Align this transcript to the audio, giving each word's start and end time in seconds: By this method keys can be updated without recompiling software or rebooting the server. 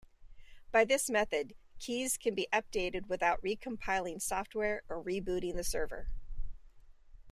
By 0.71 0.83
this 0.83 1.11
method 1.11 1.53
keys 1.77 2.17
can 2.17 2.33
be 2.33 2.47
updated 2.51 3.05
without 3.05 3.39
recompiling 3.43 4.19
software 4.19 4.81
or 4.89 5.03
rebooting 5.03 5.55
the 5.55 5.63
server. 5.63 6.07